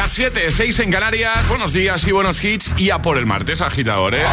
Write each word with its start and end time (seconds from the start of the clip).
Las 0.00 0.12
7, 0.12 0.50
6 0.50 0.78
en 0.78 0.90
Canarias. 0.90 1.46
Buenos 1.46 1.74
días 1.74 2.06
y 2.06 2.12
buenos 2.12 2.42
hits. 2.42 2.72
Y 2.78 2.88
a 2.88 3.02
por 3.02 3.18
el 3.18 3.26
martes, 3.26 3.60
agitadores. 3.60 4.26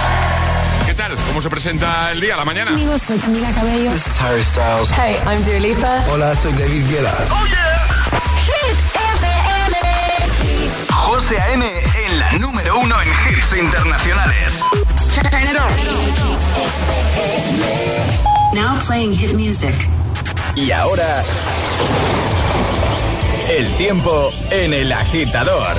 ¿Qué 0.86 0.94
tal? 0.94 1.14
¿Cómo 1.28 1.42
se 1.42 1.50
presenta 1.50 2.14
el 2.14 2.22
día, 2.22 2.38
la 2.38 2.46
mañana? 2.46 2.72
Amigos, 2.72 3.02
soy 3.02 3.18
Camila 3.18 3.52
Cabello. 3.52 3.92
This 3.92 4.08
is 4.08 4.22
Harry 4.22 4.44
Styles. 4.46 4.90
Hey, 4.92 5.18
I'm 5.28 5.44
Dua 5.44 5.60
Lipa. 5.60 6.06
Hola, 6.10 6.34
soy 6.36 6.54
David 6.54 6.86
Guetta. 6.90 7.14
¡Oh, 7.30 7.46
yeah! 7.48 7.86
Hit 8.46 8.78
FM. 9.20 9.76
José 10.90 11.38
A.M. 11.38 11.66
en 12.06 12.18
la 12.18 12.32
número 12.40 12.80
uno 12.80 12.96
en 13.02 13.10
hits 13.10 13.58
internacionales. 13.58 14.62
Turn 15.14 15.44
it 15.44 15.58
on. 15.60 15.70
Now 18.56 18.80
playing 18.88 19.14
hit 19.14 19.34
music. 19.34 19.76
Y 20.56 20.72
ahora... 20.72 21.26
El 23.50 23.66
tiempo 23.78 24.30
en 24.52 24.74
el 24.74 24.92
agitador. 24.92 25.78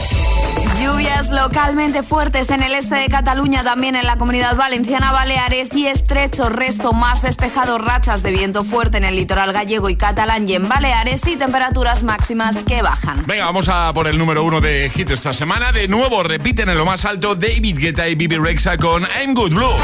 Lluvias 0.80 1.28
localmente 1.28 2.02
fuertes 2.02 2.48
en 2.48 2.62
el 2.62 2.72
este 2.72 2.94
de 2.94 3.08
Cataluña, 3.08 3.62
también 3.62 3.94
en 3.94 4.06
la 4.06 4.16
comunidad 4.16 4.56
valenciana, 4.56 5.12
Baleares 5.12 5.74
y 5.74 5.86
estrecho 5.86 6.48
resto 6.48 6.94
más 6.94 7.20
despejado, 7.20 7.76
rachas 7.76 8.22
de 8.22 8.32
viento 8.32 8.64
fuerte 8.64 8.96
en 8.96 9.04
el 9.04 9.16
litoral 9.16 9.52
gallego 9.52 9.90
y 9.90 9.96
catalán 9.96 10.48
y 10.48 10.54
en 10.54 10.66
Baleares 10.66 11.26
y 11.26 11.36
temperaturas 11.36 12.04
máximas 12.04 12.56
que 12.66 12.80
bajan. 12.80 13.22
Venga, 13.26 13.44
vamos 13.44 13.68
a 13.68 13.92
por 13.92 14.08
el 14.08 14.16
número 14.16 14.44
uno 14.44 14.62
de 14.62 14.88
hit 14.88 15.10
esta 15.10 15.34
semana. 15.34 15.70
De 15.70 15.88
nuevo 15.88 16.22
repiten 16.22 16.70
en 16.70 16.78
lo 16.78 16.86
más 16.86 17.04
alto 17.04 17.34
David 17.34 17.78
Guetta 17.78 18.08
y 18.08 18.14
Bibi 18.14 18.38
Rexa 18.38 18.78
con 18.78 19.02
I'm 19.20 19.34
Good 19.34 19.52
Blue. 19.52 19.74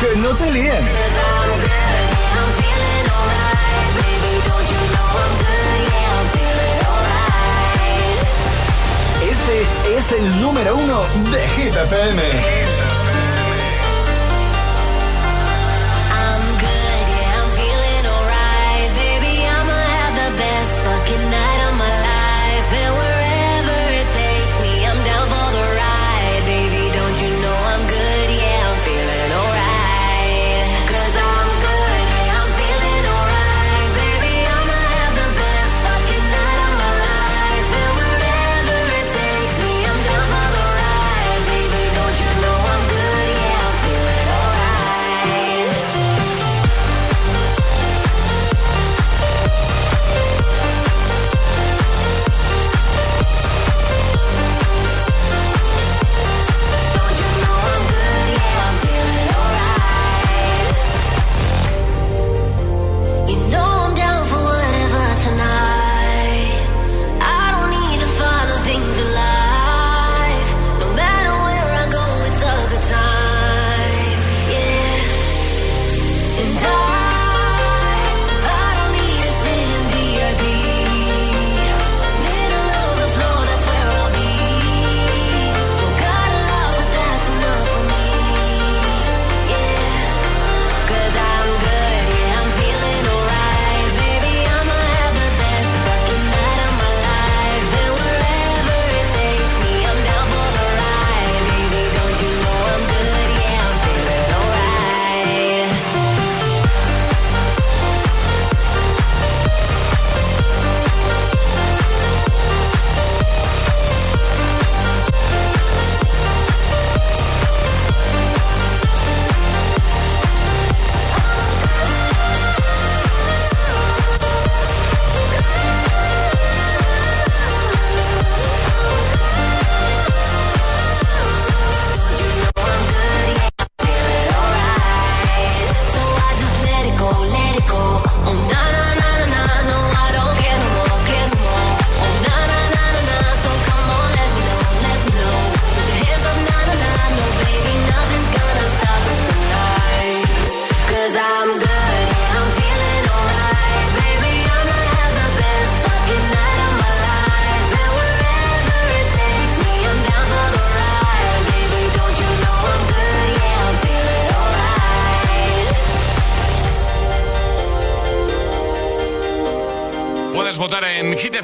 Que 0.00 0.18
no 0.18 0.30
te 0.30 0.50
líen. 0.50 1.91
Es 9.96 10.10
el 10.10 10.40
número 10.40 10.74
uno 10.74 11.02
de 11.30 11.48
Hit 11.48 11.76
FM. 11.76 12.22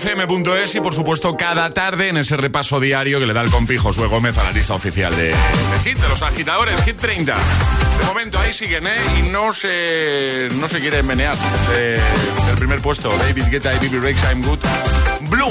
hitfm.es 0.08 0.74
y 0.74 0.80
por 0.80 0.94
supuesto 0.94 1.36
cada 1.36 1.70
tarde 1.74 2.08
en 2.08 2.16
ese 2.16 2.36
repaso 2.36 2.80
diario 2.80 3.20
que 3.20 3.26
le 3.26 3.34
da 3.34 3.42
el 3.42 3.50
compi 3.50 3.76
Josué 3.76 4.06
Gómez 4.06 4.38
a 4.38 4.44
la 4.44 4.52
lista 4.52 4.74
oficial 4.74 5.14
de, 5.14 5.34
Hit, 5.84 5.98
de 5.98 6.08
los 6.08 6.22
agitadores, 6.22 6.80
Hit 6.84 6.96
30. 6.96 7.34
De 8.00 8.06
momento 8.06 8.38
ahí 8.38 8.52
siguen, 8.52 8.86
¿eh? 8.86 8.90
Y 9.18 9.28
no 9.30 9.52
se, 9.52 10.48
no 10.54 10.66
se 10.68 10.80
quieren 10.80 11.06
menear 11.06 11.36
de- 11.70 12.00
del 12.46 12.56
primer 12.56 12.80
puesto. 12.80 13.14
David 13.18 13.44
Guetta 13.50 13.74
y 13.74 13.78
Bibi 13.80 13.98
Rex, 13.98 14.18
I'm 14.30 14.42
Good. 14.42 14.58
Blue. 15.28 15.50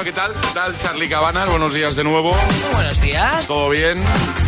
Bueno, 0.00 0.14
¿qué 0.14 0.18
tal? 0.18 0.32
¿Qué 0.32 0.54
tal, 0.54 0.78
Charlie 0.78 1.10
Cabanas? 1.10 1.50
Buenos 1.50 1.74
días 1.74 1.94
de 1.94 2.04
nuevo. 2.04 2.34
Muy 2.34 2.74
buenos 2.74 3.02
días. 3.02 3.46
¿Todo 3.46 3.68
bien? 3.68 4.02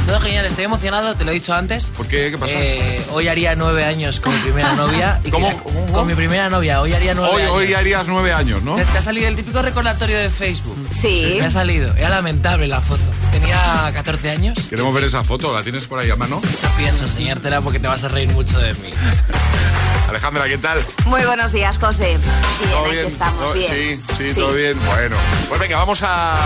Todo 0.07 0.19
genial, 0.19 0.47
estoy 0.47 0.65
emocionado, 0.65 1.15
te 1.15 1.25
lo 1.27 1.31
he 1.31 1.35
dicho 1.35 1.53
antes. 1.53 1.93
¿Por 1.95 2.07
qué? 2.07 2.31
¿Qué 2.31 2.39
pasa? 2.39 2.55
Eh, 2.57 3.05
hoy 3.13 3.29
haría 3.29 3.55
nueve 3.55 3.85
años 3.85 4.19
con 4.19 4.35
mi 4.35 4.41
primera 4.41 4.73
novia. 4.77 5.21
y 5.23 5.29
¿Cómo? 5.31 5.53
Con 5.93 6.07
mi 6.07 6.15
primera 6.15 6.49
novia, 6.49 6.81
hoy 6.81 6.95
haría 6.95 7.13
nueve 7.13 7.35
Hoy, 7.35 7.43
años. 7.43 7.55
hoy 7.55 7.75
harías 7.75 8.09
nueve 8.09 8.33
años, 8.33 8.63
¿no? 8.63 8.77
¿Te, 8.77 8.85
te 8.87 8.97
ha 8.97 9.03
salido 9.03 9.29
el 9.29 9.37
típico 9.37 9.61
recordatorio 9.61 10.19
de 10.19 10.31
Facebook? 10.31 10.89
Sí. 10.99 11.37
Me 11.39 11.45
ha 11.45 11.51
salido, 11.51 11.95
era 11.97 12.09
lamentable 12.09 12.67
la 12.67 12.81
foto. 12.81 13.03
Tenía 13.31 13.91
14 13.93 14.31
años. 14.31 14.59
Queremos 14.71 14.95
ver 14.95 15.05
esa 15.05 15.23
foto, 15.23 15.53
¿la 15.55 15.61
tienes 15.63 15.85
por 15.85 15.99
ahí 15.99 16.09
a 16.11 16.17
mano? 16.17 16.41
No 16.63 16.69
pienso 16.79 17.05
enseñártela 17.05 17.61
porque 17.61 17.79
te 17.79 17.89
vas 17.89 18.03
a 18.05 18.09
reír 18.09 18.31
mucho 18.33 18.59
de 18.59 18.73
mí. 18.77 18.89
Alejandra, 20.13 20.47
¿qué 20.47 20.59
tal? 20.59 20.79
Muy 21.07 21.25
buenos 21.25 21.53
días, 21.53 21.79
José. 21.79 22.19
Bien, 22.19 22.71
¿Todo 22.71 22.85
aquí 22.85 22.91
bien? 22.93 23.07
estamos, 23.07 23.41
¿Todo- 23.41 23.53
bien. 23.55 23.73
Sí, 23.73 24.15
sí, 24.17 24.35
todo 24.39 24.53
bien. 24.53 24.79
Bueno, 24.85 25.17
pues 25.49 25.59
venga, 25.59 25.79
vamos 25.79 26.03
a 26.03 26.37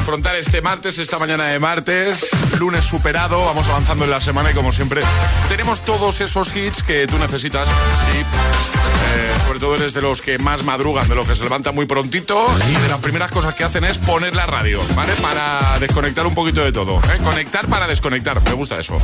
afrontar 0.00 0.34
este 0.34 0.60
martes, 0.62 0.98
esta 0.98 1.16
mañana 1.20 1.46
de 1.46 1.60
martes, 1.60 2.26
lunes 2.58 2.84
superado, 2.84 3.44
vamos 3.44 3.68
avanzando 3.68 4.04
en 4.04 4.10
la 4.10 4.18
semana 4.18 4.50
y 4.50 4.54
como 4.54 4.72
siempre 4.72 5.02
tenemos 5.48 5.82
todos 5.84 6.20
esos 6.20 6.54
hits 6.56 6.82
que 6.82 7.06
tú 7.06 7.18
necesitas, 7.18 7.68
sí, 7.68 8.24
eh, 9.08 9.32
sobre 9.46 9.60
todo 9.60 9.74
eres 9.76 9.94
de 9.94 10.02
los 10.02 10.20
que 10.20 10.38
más 10.38 10.64
madrugan, 10.64 11.08
de 11.08 11.14
los 11.14 11.26
que 11.26 11.34
se 11.34 11.42
levantan 11.42 11.74
muy 11.74 11.86
prontito 11.86 12.46
y 12.70 12.74
de 12.82 12.88
las 12.88 12.98
primeras 12.98 13.30
cosas 13.30 13.54
que 13.54 13.64
hacen 13.64 13.84
es 13.84 13.98
poner 13.98 14.34
la 14.36 14.46
radio, 14.46 14.80
¿vale? 14.94 15.12
Para 15.22 15.78
desconectar 15.78 16.26
un 16.26 16.34
poquito 16.34 16.64
de 16.64 16.72
todo. 16.72 16.98
¿eh? 16.98 17.18
Conectar 17.24 17.66
para 17.66 17.86
desconectar, 17.86 18.42
me 18.42 18.52
gusta 18.52 18.78
eso. 18.78 19.00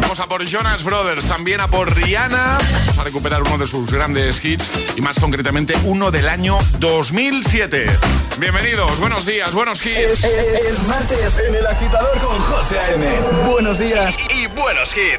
Vamos 0.00 0.20
a 0.20 0.28
por 0.28 0.44
Jonas 0.44 0.84
Brothers, 0.84 1.26
también 1.26 1.60
a 1.60 1.68
por 1.68 1.94
Rihanna. 1.94 2.58
Vamos 2.58 2.98
a 2.98 3.04
recuperar 3.04 3.42
uno 3.42 3.58
de 3.58 3.66
sus 3.66 3.90
grandes 3.90 4.44
hits 4.44 4.70
y 4.96 5.00
más 5.00 5.18
concretamente 5.18 5.74
uno 5.84 6.10
del 6.10 6.28
año 6.28 6.58
2007. 6.78 7.86
Bienvenidos, 8.38 8.98
buenos 9.00 9.26
días, 9.26 9.52
buenos 9.52 9.84
hits. 9.84 10.24
Es, 10.24 10.82
martes 10.86 11.38
en 11.46 11.54
el 11.54 11.66
agitador 11.66 12.18
con 12.18 12.38
José 12.38 12.78
A.M. 12.78 13.06
Buenos 13.46 13.78
días 13.78 14.16
y 14.34 14.46
buenos 14.48 14.94
hits. 14.96 15.18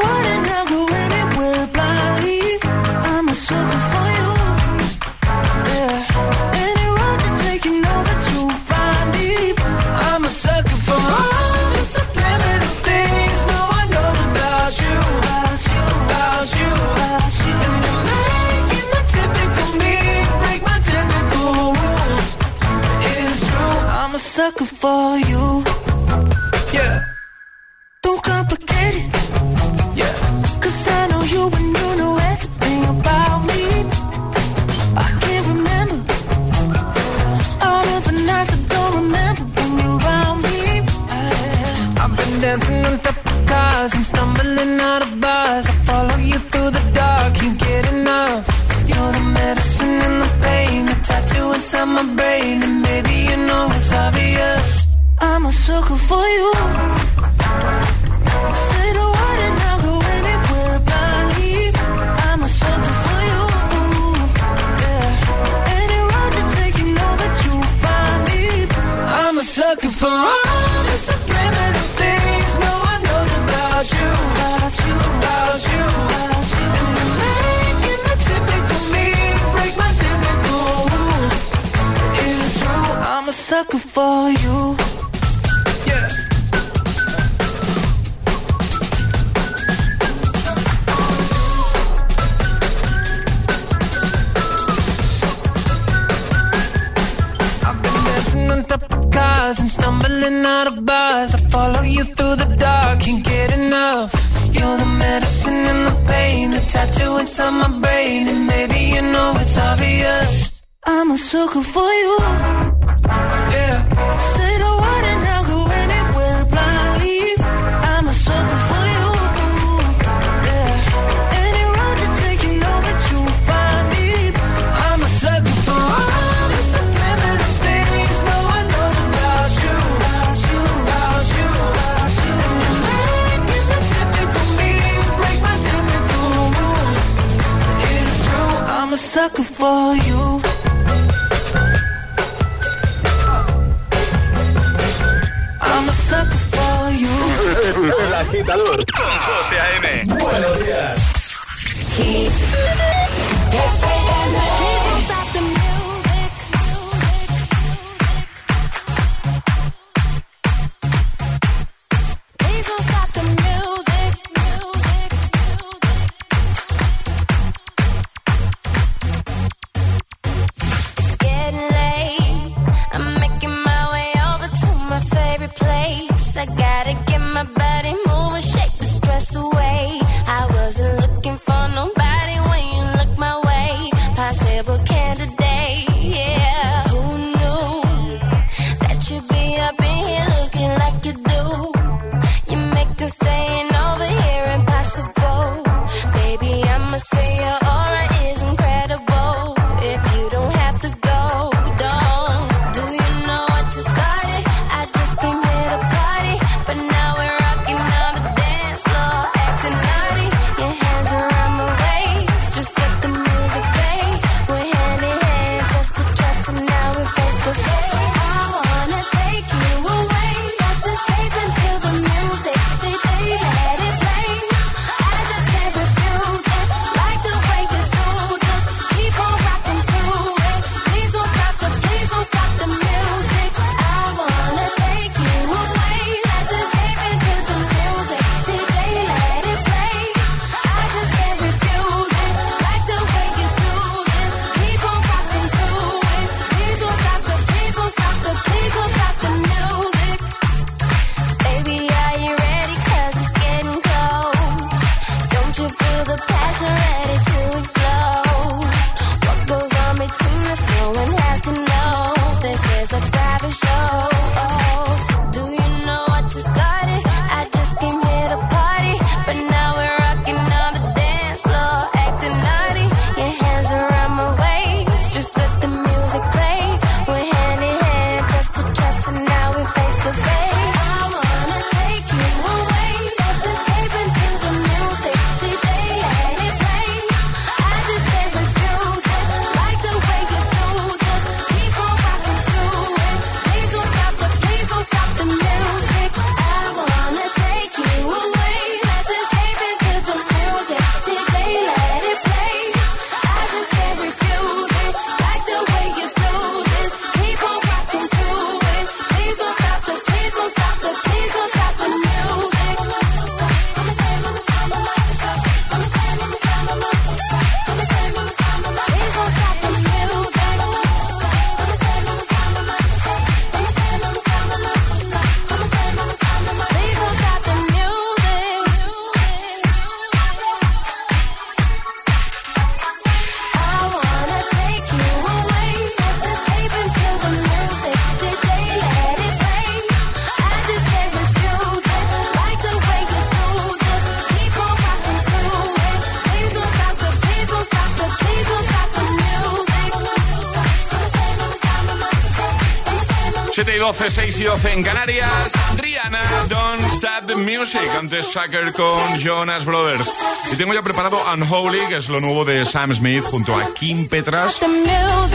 7 353.53 353.75
y 353.75 353.79
12, 353.79 354.09
6 354.09 354.39
y 354.39 354.43
12 354.43 354.71
en 354.71 354.83
Canarias. 354.83 355.51
Rihanna, 355.75 356.19
Don't 356.47 356.81
Stop 356.93 357.27
the 357.27 357.35
Music. 357.35 357.81
Antes 357.99 358.27
Sucker 358.27 358.71
con 358.71 359.19
Jonas 359.19 359.65
Brothers. 359.65 360.09
Y 360.53 360.55
tengo 360.55 360.73
ya 360.73 360.81
preparado 360.81 361.19
Unholy, 361.33 361.79
que 361.89 361.97
es 361.97 362.07
lo 362.07 362.21
nuevo 362.21 362.45
de 362.45 362.63
Sam 362.65 362.95
Smith 362.95 363.23
junto 363.23 363.53
a 363.55 363.73
Kim 363.73 364.07
Petras. 364.07 364.59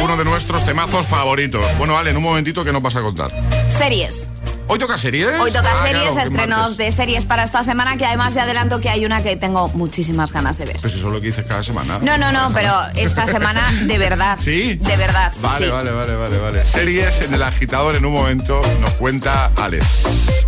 Uno 0.03 0.17
de 0.17 0.25
nuestros 0.25 0.65
temazos 0.65 1.07
favoritos. 1.07 1.67
Bueno, 1.77 1.99
Ale, 1.99 2.11
en 2.11 2.17
un 2.17 2.23
momentito 2.23 2.65
que 2.65 2.73
nos 2.73 2.81
vas 2.81 2.97
a 2.97 3.03
contar. 3.03 3.31
Series. 3.69 4.31
¿Hoy 4.69 4.81
toca 4.81 4.99
series? 4.99 5.29
Hoy 5.41 5.53
toca 5.53 5.71
Ah, 5.73 5.87
series, 5.87 6.15
claro, 6.15 6.29
estrenos 6.29 6.77
de 6.77 6.91
series 6.91 7.25
para 7.25 7.45
esta 7.45 7.63
semana, 7.63 7.97
que 7.97 8.05
además 8.05 8.35
de 8.35 8.41
adelanto 8.41 8.81
que 8.81 8.89
hay 8.91 9.05
una 9.05 9.23
que 9.23 9.37
tengo 9.37 9.69
muchísimas 9.69 10.33
ganas 10.33 10.59
de 10.59 10.67
ver. 10.67 10.79
Pues 10.81 10.95
eso 10.95 11.07
es 11.07 11.13
lo 11.15 11.21
que 11.21 11.29
dices 11.29 11.45
cada 11.49 11.63
semana. 11.63 11.99
No, 12.03 12.19
no, 12.19 12.33
no, 12.33 12.51
pero 12.53 12.73
esta 12.97 13.27
semana 13.29 13.71
de 13.85 13.97
verdad. 13.99 14.39
¿Sí? 14.41 14.75
De 14.75 14.97
verdad. 14.97 15.33
Vale, 15.41 15.67
sí. 15.67 15.73
vale, 15.73 15.93
vale, 15.93 16.17
vale, 16.17 16.39
vale. 16.39 16.67
Series 16.67 17.21
en 17.21 17.35
el 17.35 17.43
agitador 17.45 17.95
en 17.95 18.05
un 18.05 18.13
momento 18.13 18.61
nos 18.81 18.91
cuenta 18.95 19.53
Alex. 19.57 19.85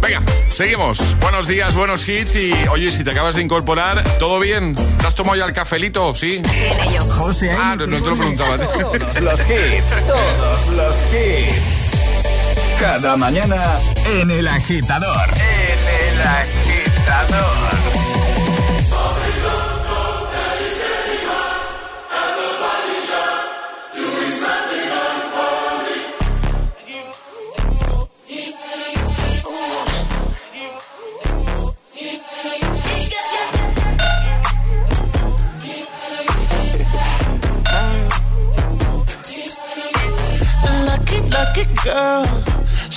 Venga, 0.02 0.20
seguimos. 0.48 0.98
Buenos 1.20 1.46
días, 1.46 1.76
buenos 1.76 2.08
hits 2.08 2.34
y 2.34 2.52
oye, 2.70 2.90
si 2.90 3.04
te 3.04 3.12
acabas 3.12 3.36
de 3.36 3.42
incorporar, 3.42 4.02
¿todo 4.18 4.40
bien? 4.40 4.74
¿Te 4.74 5.06
has 5.06 5.14
tomado 5.14 5.36
ya 5.36 5.44
el 5.44 5.52
cafelito? 5.52 6.14
¿Sí? 6.16 6.42
Bien 6.42 6.80
ello. 6.88 7.04
José 7.14 7.52
Ah, 7.52 7.76
no, 7.78 7.86
no 7.86 8.02
te 8.02 8.10
lo 8.10 8.16
preguntaba. 8.16 8.58
Todos 8.58 9.20
los 9.20 9.40
hits, 9.40 10.06
todos 10.06 10.66
los 10.74 10.96
hits. 11.12 11.87
Cada 12.80 13.16
mañana 13.16 13.80
en 14.06 14.30
el 14.30 14.46
agitador. 14.46 15.28
En 15.34 15.78
el 16.10 16.20
agitador. 16.22 17.58
Lucky, 40.84 41.20
lucky 41.30 41.64
girl. 41.82 42.37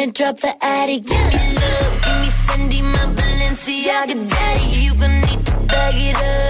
Wanna 0.00 0.12
drop 0.12 0.40
the 0.40 0.64
attic, 0.64 1.04
give 1.04 1.32
me 1.34 1.54
love, 1.60 1.94
give 2.04 2.20
me 2.20 2.30
Fendi, 2.46 2.80
my 2.82 3.04
Balenciaga 3.16 4.28
daddy. 4.28 4.64
You 4.84 4.94
gonna 4.94 5.20
need 5.26 5.44
to 5.46 5.52
bag 5.68 5.94
it 5.96 6.16
up, 6.16 6.49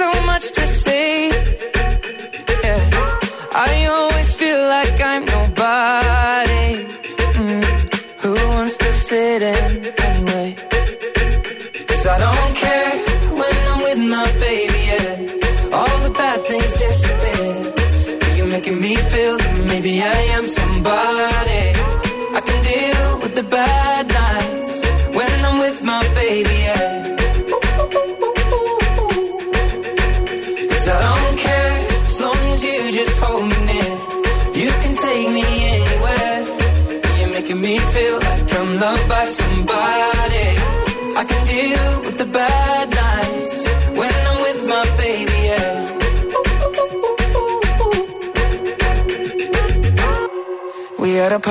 so 0.00 0.22
much 0.24 0.50
to 0.52 0.62
say. 0.62 1.28
Yeah. 2.64 2.80
I 3.52 4.09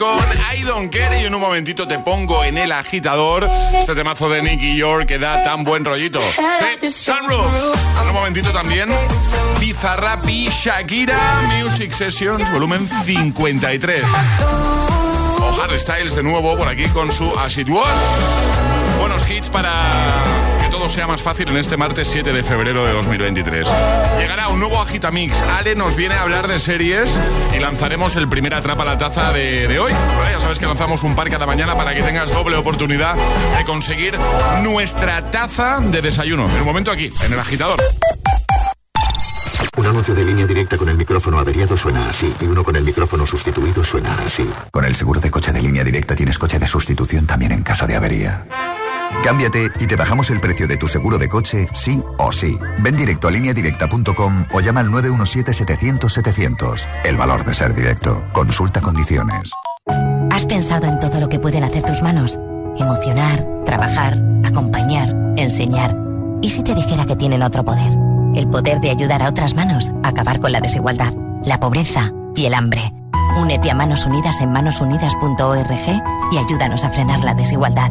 Con 0.00 0.18
I 0.56 0.62
Don't 0.62 0.90
Care 0.90 1.20
y 1.20 1.26
en 1.26 1.34
un 1.34 1.42
momentito 1.42 1.86
te 1.86 1.98
pongo 1.98 2.42
en 2.42 2.56
el 2.56 2.72
agitador 2.72 3.48
este 3.74 3.94
temazo 3.94 4.30
de 4.30 4.40
Nicky 4.40 4.74
York 4.74 5.04
que 5.06 5.18
da 5.18 5.44
tan 5.44 5.62
buen 5.62 5.84
rollito. 5.84 6.22
En 8.00 8.08
un 8.08 8.14
momentito 8.14 8.50
también 8.50 8.88
Bizarrap 9.60 10.26
y 10.26 10.48
Shakira 10.48 11.18
Music 11.60 11.92
Sessions 11.92 12.50
volumen 12.50 12.88
53. 13.04 14.02
O 15.38 15.62
Harry 15.62 15.78
Styles 15.78 16.16
de 16.16 16.22
nuevo 16.22 16.56
por 16.56 16.66
aquí 16.66 16.88
con 16.88 17.12
su 17.12 17.30
As 17.38 17.58
It 17.58 17.68
Was. 17.68 17.98
Buenos 18.98 19.28
hits 19.30 19.50
para 19.50 20.49
todo 20.80 20.88
sea 20.88 21.06
más 21.06 21.20
fácil 21.20 21.46
en 21.50 21.58
este 21.58 21.76
martes 21.76 22.08
7 22.08 22.32
de 22.32 22.42
febrero 22.42 22.86
de 22.86 22.92
2023. 22.94 23.68
Llegará 24.18 24.48
un 24.48 24.60
nuevo 24.60 24.80
Agitamix. 24.80 25.36
Ale 25.42 25.74
nos 25.74 25.94
viene 25.94 26.14
a 26.14 26.22
hablar 26.22 26.48
de 26.48 26.58
series 26.58 27.14
y 27.54 27.58
lanzaremos 27.58 28.16
el 28.16 28.26
primer 28.28 28.54
Atrapa 28.54 28.82
la 28.82 28.96
Taza 28.96 29.30
de, 29.34 29.68
de 29.68 29.78
hoy. 29.78 29.92
¿vale? 29.92 30.30
Ya 30.32 30.40
sabes 30.40 30.58
que 30.58 30.64
lanzamos 30.64 31.02
un 31.02 31.14
par 31.14 31.28
cada 31.28 31.44
mañana 31.44 31.74
para 31.74 31.94
que 31.94 32.02
tengas 32.02 32.32
doble 32.32 32.56
oportunidad 32.56 33.14
de 33.58 33.64
conseguir 33.66 34.14
nuestra 34.62 35.20
taza 35.30 35.80
de 35.80 36.00
desayuno. 36.00 36.48
En 36.48 36.60
un 36.60 36.64
momento 36.64 36.90
aquí, 36.90 37.12
en 37.26 37.30
el 37.34 37.38
agitador. 37.38 37.78
Un 39.76 39.86
anuncio 39.86 40.14
de 40.14 40.24
línea 40.24 40.46
directa 40.46 40.78
con 40.78 40.88
el 40.88 40.96
micrófono 40.96 41.38
averiado 41.38 41.76
suena 41.76 42.08
así 42.08 42.32
y 42.40 42.46
uno 42.46 42.64
con 42.64 42.76
el 42.76 42.84
micrófono 42.84 43.26
sustituido 43.26 43.84
suena 43.84 44.16
así. 44.24 44.48
Con 44.70 44.86
el 44.86 44.94
seguro 44.94 45.20
de 45.20 45.30
coche 45.30 45.52
de 45.52 45.60
línea 45.60 45.84
directa 45.84 46.16
tienes 46.16 46.38
coche 46.38 46.58
de 46.58 46.66
sustitución 46.66 47.26
también 47.26 47.52
en 47.52 47.62
caso 47.62 47.86
de 47.86 47.96
avería. 47.96 48.46
Cámbiate 49.24 49.70
y 49.78 49.86
te 49.86 49.96
bajamos 49.96 50.30
el 50.30 50.40
precio 50.40 50.66
de 50.66 50.76
tu 50.76 50.88
seguro 50.88 51.18
de 51.18 51.28
coche, 51.28 51.68
sí 51.72 52.02
o 52.18 52.32
sí. 52.32 52.58
Ven 52.78 52.96
directo 52.96 53.28
a 53.28 53.30
lineadirecta.com 53.30 54.46
o 54.52 54.60
llama 54.60 54.80
al 54.80 54.88
917-700-700. 54.88 56.88
El 57.04 57.16
valor 57.16 57.44
de 57.44 57.54
ser 57.54 57.74
directo. 57.74 58.24
Consulta 58.32 58.80
condiciones. 58.80 59.52
¿Has 60.30 60.46
pensado 60.46 60.86
en 60.86 60.98
todo 60.98 61.20
lo 61.20 61.28
que 61.28 61.38
pueden 61.38 61.64
hacer 61.64 61.82
tus 61.82 62.02
manos? 62.02 62.38
Emocionar, 62.76 63.46
trabajar, 63.66 64.18
acompañar, 64.44 65.14
enseñar. 65.36 65.96
¿Y 66.40 66.50
si 66.50 66.62
te 66.62 66.74
dijera 66.74 67.04
que 67.04 67.16
tienen 67.16 67.42
otro 67.42 67.64
poder? 67.64 67.92
El 68.34 68.48
poder 68.48 68.80
de 68.80 68.90
ayudar 68.90 69.22
a 69.22 69.28
otras 69.28 69.54
manos 69.54 69.90
a 70.02 70.08
acabar 70.08 70.40
con 70.40 70.52
la 70.52 70.60
desigualdad, 70.60 71.12
la 71.44 71.60
pobreza 71.60 72.10
y 72.34 72.46
el 72.46 72.54
hambre. 72.54 72.94
Únete 73.36 73.70
a 73.70 73.74
Manos 73.74 74.06
Unidas 74.06 74.40
en 74.40 74.52
manosunidas.org 74.52 76.02
y 76.32 76.38
ayúdanos 76.38 76.84
a 76.84 76.90
frenar 76.90 77.20
la 77.20 77.34
desigualdad. 77.34 77.90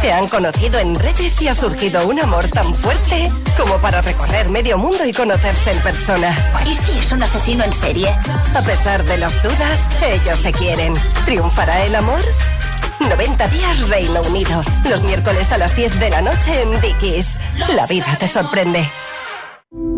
Se 0.00 0.12
han 0.12 0.28
conocido 0.28 0.78
en 0.78 0.94
redes 0.94 1.42
y 1.42 1.48
ha 1.48 1.54
surgido 1.54 2.06
un 2.06 2.20
amor 2.20 2.48
tan 2.48 2.72
fuerte 2.72 3.32
como 3.56 3.78
para 3.78 4.00
recorrer 4.00 4.48
medio 4.48 4.78
mundo 4.78 5.04
y 5.04 5.12
conocerse 5.12 5.72
en 5.72 5.78
persona. 5.80 6.30
¿Y 6.64 6.72
si 6.72 6.96
es 6.96 7.10
un 7.10 7.22
asesino 7.22 7.64
en 7.64 7.72
serie? 7.72 8.08
A 8.54 8.62
pesar 8.62 9.04
de 9.04 9.18
las 9.18 9.42
dudas, 9.42 9.88
ellos 10.06 10.38
se 10.38 10.52
quieren. 10.52 10.94
¿Triunfará 11.24 11.84
el 11.84 11.96
amor? 11.96 12.20
90 13.00 13.48
días 13.48 13.88
Reino 13.88 14.22
Unido. 14.22 14.62
Los 14.88 15.02
miércoles 15.02 15.50
a 15.50 15.58
las 15.58 15.74
10 15.74 15.98
de 15.98 16.10
la 16.10 16.22
noche 16.22 16.62
en 16.62 16.80
Dickies. 16.80 17.38
La 17.74 17.86
vida 17.86 18.16
te 18.18 18.28
sorprende. 18.28 18.88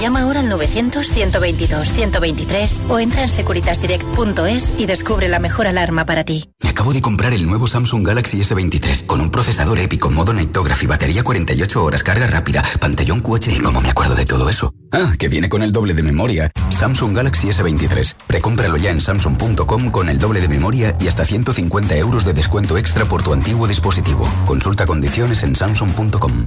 Llama 0.00 0.22
ahora 0.22 0.40
al 0.40 0.50
900-122-123 0.50 2.88
o 2.88 2.98
entra 2.98 3.22
en 3.22 3.28
securitasdirect.es 3.28 4.72
y 4.78 4.86
descubre 4.86 5.28
la 5.28 5.38
mejor 5.38 5.66
alarma 5.66 6.06
para 6.06 6.24
ti. 6.24 6.48
Me 6.62 6.70
acabo 6.70 6.94
de 6.94 7.02
comprar 7.02 7.34
el 7.34 7.44
nuevo 7.44 7.66
Samsung 7.66 8.06
Galaxy 8.06 8.40
S23 8.40 9.04
con 9.04 9.20
un 9.20 9.30
procesador 9.30 9.78
épico, 9.78 10.10
modo 10.10 10.32
Nightography, 10.32 10.86
batería 10.86 11.22
48 11.22 11.84
horas, 11.84 12.02
carga 12.02 12.26
rápida, 12.26 12.64
pantallón 12.80 13.20
QHD. 13.20 13.58
¿Y 13.58 13.60
cómo 13.60 13.82
me 13.82 13.90
acuerdo 13.90 14.14
de 14.14 14.24
todo 14.24 14.48
eso? 14.48 14.72
Ah, 14.90 15.12
que 15.18 15.28
viene 15.28 15.50
con 15.50 15.62
el 15.62 15.70
doble 15.70 15.92
de 15.92 16.02
memoria. 16.02 16.50
Samsung 16.70 17.14
Galaxy 17.14 17.48
S23. 17.48 18.14
Precómpralo 18.26 18.78
ya 18.78 18.88
en 18.90 19.02
samsung.com 19.02 19.90
con 19.90 20.08
el 20.08 20.18
doble 20.18 20.40
de 20.40 20.48
memoria 20.48 20.96
y 20.98 21.08
hasta 21.08 21.26
150 21.26 21.94
euros 21.96 22.24
de 22.24 22.32
descuento 22.32 22.78
extra 22.78 23.04
por 23.04 23.22
tu 23.22 23.34
antiguo 23.34 23.68
dispositivo. 23.68 24.26
Consulta 24.46 24.86
condiciones 24.86 25.42
en 25.42 25.54
samsung.com. 25.54 26.46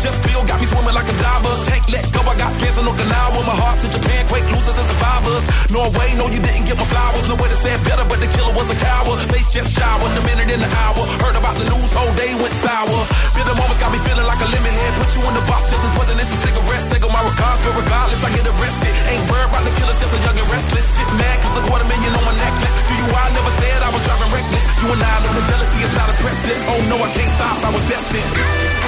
Just 0.00 0.16
feel 0.24 0.40
got 0.48 0.56
me 0.56 0.64
swimming 0.64 0.96
like 0.96 1.04
a 1.12 1.16
diver. 1.20 1.52
Can't 1.68 1.84
let 1.92 2.04
go, 2.08 2.24
I 2.24 2.32
got 2.40 2.56
fans 2.56 2.72
in 2.72 2.88
Okinawa. 2.88 3.44
My 3.44 3.52
heart 3.52 3.84
to 3.84 3.88
Japan, 3.92 4.24
quake 4.32 4.48
losers 4.48 4.72
and 4.72 4.88
survivors. 4.96 5.44
Norway, 5.68 6.16
no, 6.16 6.24
you 6.32 6.40
didn't 6.40 6.64
get 6.64 6.80
my 6.80 6.88
flowers. 6.88 7.28
No 7.28 7.36
way 7.36 7.52
to 7.52 7.58
say 7.60 7.76
better, 7.84 8.08
but 8.08 8.16
the 8.16 8.32
killer 8.32 8.48
was 8.56 8.64
a 8.72 8.78
coward. 8.80 9.20
Face 9.28 9.52
just 9.52 9.76
shower, 9.76 10.00
a 10.08 10.22
minute 10.24 10.48
in 10.48 10.56
the 10.56 10.70
hour. 10.88 11.04
Heard 11.20 11.36
about 11.36 11.52
the 11.60 11.68
news, 11.68 11.92
whole 11.92 12.08
day 12.16 12.32
went 12.32 12.56
sour. 12.64 12.96
Feel 13.36 13.44
the 13.44 13.56
moment 13.60 13.76
got 13.76 13.92
me 13.92 14.00
feeling 14.00 14.24
like 14.24 14.40
a 14.40 14.48
lemon 14.48 14.72
head. 14.72 14.92
Put 15.04 15.12
you 15.12 15.20
in 15.20 15.34
the 15.36 15.44
box 15.44 15.68
just 15.68 15.84
as 15.84 15.92
poison, 15.92 16.16
it's 16.16 16.32
a 16.32 16.38
cigarette. 16.48 16.84
Take 16.88 17.04
my 17.04 17.20
regards, 17.20 17.60
but 17.60 17.74
regardless, 17.76 18.24
I 18.24 18.30
get 18.32 18.48
arrested. 18.56 18.92
Ain't 19.04 19.24
worried 19.28 19.52
about 19.52 19.68
the 19.68 19.72
killers, 19.76 20.00
just 20.00 20.16
a 20.16 20.20
young 20.24 20.36
and 20.40 20.48
restless. 20.48 20.88
Get 20.96 21.10
mad, 21.20 21.36
cause 21.44 21.60
a 21.60 21.62
quarter 21.68 21.84
million 21.84 22.16
on 22.16 22.24
my 22.24 22.32
necklace. 22.40 22.72
To 22.72 22.92
you, 22.96 23.04
I 23.04 23.36
never 23.36 23.52
said 23.52 23.78
I 23.84 23.92
was 23.92 24.00
driving 24.08 24.32
reckless. 24.32 24.64
You 24.80 24.88
and 24.96 25.02
I 25.04 25.12
know 25.28 25.32
the 25.36 25.44
jealousy 25.44 25.80
is 25.84 25.92
not 25.92 26.08
a 26.08 26.16
precedent. 26.24 26.60
Oh 26.72 26.80
no, 26.88 26.96
I 27.04 27.08
can't 27.12 27.32
stop, 27.36 27.56
I 27.60 27.70
was 27.76 27.84
destined. 27.84 28.79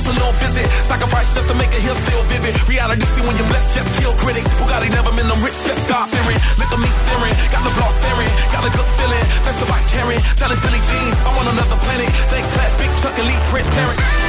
just 0.00 0.16
a 0.16 0.16
little 0.16 0.32
visit. 0.40 0.66
Sacrifice 0.88 1.34
just 1.34 1.48
to 1.48 1.54
make 1.54 1.72
a 1.76 1.80
hill 1.80 1.94
still 1.94 2.22
vivid. 2.32 2.56
Reality 2.68 3.04
see 3.04 3.20
when 3.20 3.36
you're 3.36 3.50
blessed, 3.52 3.76
just 3.76 3.90
kill 4.00 4.14
critics. 4.16 4.48
Who 4.56 4.64
got 4.64 4.82
it? 4.82 4.90
never 4.90 5.12
been 5.12 5.28
them 5.28 5.40
rich, 5.44 5.56
just 5.64 5.88
God 5.88 6.08
fearing. 6.08 6.40
Look 6.56 6.72
at 6.72 6.80
me 6.80 6.88
staring, 6.88 7.36
got 7.52 7.62
the 7.64 7.72
block 7.76 7.92
staring, 8.00 8.32
got 8.52 8.64
a 8.64 8.70
good 8.72 8.90
feeling. 8.96 9.26
That's 9.44 9.58
the 9.60 9.66
caring. 9.68 9.88
carrying, 9.92 10.22
that 10.40 10.50
is 10.50 10.60
Billy 10.64 10.80
Jean. 10.88 11.12
I'm 11.28 11.36
on 11.36 11.46
another 11.52 11.78
planet. 11.84 12.08
Thank 12.32 12.44
class, 12.56 12.72
big 12.80 12.90
Chuck, 13.04 13.16
elite 13.20 13.44
Prince, 13.52 13.68
parent. 13.76 14.19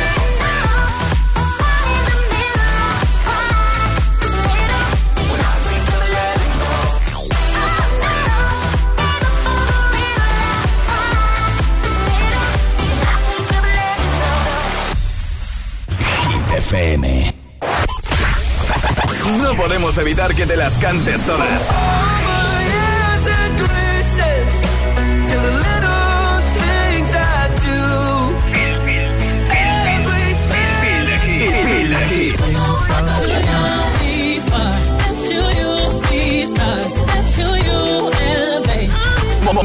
Evitar 19.97 20.33
que 20.33 20.45
te 20.45 20.55
las 20.55 20.77
cantes 20.77 21.21
todas. 21.21 21.67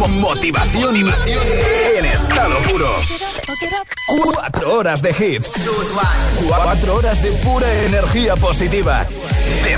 Motivación, 0.09 0.93
motivación 0.93 1.47
en 1.99 2.05
estado 2.05 2.59
puro. 2.71 2.91
Cuatro 4.23 4.75
horas 4.75 5.03
de 5.03 5.11
hits. 5.11 5.53
Cuatro 6.47 6.97
horas 6.97 7.23
de 7.23 7.31
pura 7.33 7.73
energía 7.85 8.37
positiva. 8.37 9.07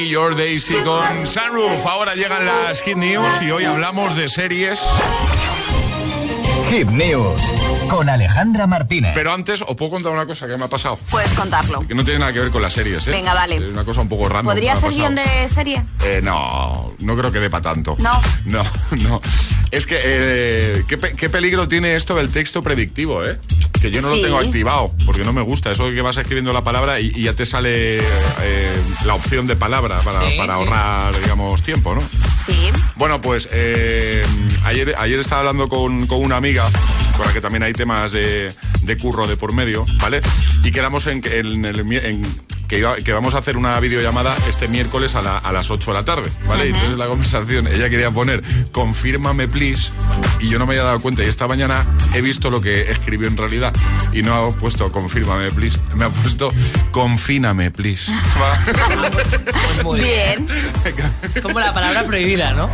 Nicky 0.00 0.12
Your 0.12 0.34
Daisy 0.34 0.76
con 0.76 1.26
Sunroof. 1.26 1.84
Ahora 1.84 2.14
llegan 2.14 2.46
las 2.46 2.80
Hit 2.80 2.96
News 2.96 3.42
y 3.42 3.50
hoy 3.50 3.64
hablamos 3.64 4.16
de 4.16 4.30
series. 4.30 4.80
Hit 6.70 6.88
News 6.88 7.42
con 7.90 8.08
Alejandra 8.08 8.66
Martínez. 8.66 9.12
Pero 9.14 9.32
antes, 9.34 9.60
os 9.60 9.76
puedo 9.76 9.90
contar 9.90 10.12
una 10.12 10.24
cosa 10.24 10.46
que 10.46 10.56
me 10.56 10.64
ha 10.64 10.68
pasado. 10.68 10.98
Puedes 11.10 11.32
contarlo. 11.34 11.86
Que 11.86 11.94
no 11.94 12.02
tiene 12.02 12.20
nada 12.20 12.32
que 12.32 12.40
ver 12.40 12.50
con 12.50 12.62
las 12.62 12.72
series, 12.72 13.06
¿eh? 13.08 13.10
Venga, 13.10 13.34
vale. 13.34 13.56
Es 13.56 13.64
una 13.64 13.84
cosa 13.84 14.00
un 14.00 14.08
poco 14.08 14.26
random. 14.28 14.54
¿Podría 14.54 14.74
ser 14.74 14.90
guion 14.92 15.16
de 15.16 15.48
serie? 15.48 15.84
Eh, 16.02 16.20
no, 16.22 16.94
no 17.00 17.16
creo 17.16 17.30
que 17.30 17.40
dé 17.40 17.50
para 17.50 17.62
tanto. 17.62 17.96
No. 17.98 18.20
No, 18.46 18.64
no. 19.02 19.20
Es 19.70 19.86
que, 19.86 20.00
eh, 20.02 20.84
¿qué, 20.88 20.98
qué 20.98 21.28
peligro 21.28 21.68
tiene 21.68 21.94
esto 21.94 22.14
del 22.14 22.30
texto 22.30 22.62
predictivo, 22.62 23.24
eh? 23.24 23.38
Que 23.80 23.90
yo 23.90 24.02
no 24.02 24.10
Sí. 24.10 24.16
lo 24.16 24.22
tengo 24.22 24.38
activado, 24.38 24.92
porque 25.06 25.24
no 25.24 25.32
me 25.32 25.40
gusta. 25.40 25.70
Eso 25.72 25.88
de 25.88 25.94
que 25.94 26.02
vas 26.02 26.16
escribiendo 26.16 26.52
la 26.52 26.62
palabra 26.62 27.00
y, 27.00 27.12
y 27.14 27.22
ya 27.24 27.32
te 27.32 27.46
sale 27.46 27.98
eh, 27.98 28.02
la 29.06 29.14
opción 29.14 29.46
de 29.46 29.56
palabra 29.56 29.98
para, 30.00 30.18
Sí, 30.20 30.36
para 30.36 30.54
sí. 30.54 30.58
ahorrar, 30.60 31.18
digamos, 31.20 31.62
tiempo, 31.62 31.94
¿no? 31.94 32.02
Sí. 32.46 32.70
Bueno, 32.96 33.20
pues 33.20 33.48
eh, 33.52 34.22
ayer, 34.64 34.94
ayer 34.98 35.18
estaba 35.20 35.40
hablando 35.40 35.68
con, 35.68 36.06
con 36.06 36.22
una 36.22 36.36
amiga 36.36 36.68
con 37.16 37.26
la 37.26 37.32
que 37.32 37.40
también 37.40 37.62
hay 37.62 37.72
temas 37.72 38.12
de, 38.12 38.52
de 38.82 38.98
curro 38.98 39.26
de 39.26 39.36
por 39.36 39.52
medio, 39.54 39.86
¿vale? 40.00 40.20
Y 40.62 40.70
quedamos 40.72 41.06
en, 41.06 41.22
en 41.30 41.64
en 41.64 42.22
que, 42.70 42.78
iba- 42.78 42.96
que 42.96 43.12
vamos 43.12 43.34
a 43.34 43.38
hacer 43.38 43.56
una 43.56 43.78
videollamada 43.80 44.34
este 44.48 44.68
miércoles 44.68 45.16
a, 45.16 45.22
la- 45.22 45.38
a 45.38 45.50
las 45.52 45.70
8 45.72 45.90
de 45.90 45.94
la 45.98 46.04
tarde, 46.04 46.30
¿vale? 46.46 46.66
Y 46.66 46.68
entonces 46.68 46.96
la 46.96 47.06
conversación, 47.08 47.66
ella 47.66 47.90
quería 47.90 48.10
poner 48.12 48.42
confírmame 48.70 49.48
please 49.48 49.90
y 50.40 50.48
yo 50.48 50.58
no 50.60 50.66
me 50.66 50.74
había 50.74 50.84
dado 50.84 51.00
cuenta 51.00 51.22
y 51.24 51.26
esta 51.26 51.48
mañana 51.48 51.84
he 52.14 52.20
visto 52.20 52.48
lo 52.48 52.60
que 52.60 52.90
escribió 52.90 53.26
en 53.26 53.36
realidad 53.36 53.72
y 54.12 54.22
no 54.22 54.34
ha 54.34 54.50
puesto 54.52 54.92
confírmame 54.92 55.50
please, 55.50 55.78
me 55.96 56.04
ha 56.04 56.08
puesto 56.10 56.52
confíname 56.92 57.70
please. 57.72 58.12
Muy 59.84 60.00
bien. 60.00 60.46
Es 61.34 61.40
como 61.42 61.58
la 61.60 61.72
palabra 61.74 62.04
prohibida, 62.04 62.52
¿no? 62.52 62.68